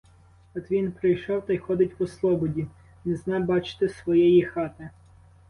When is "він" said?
0.71-0.91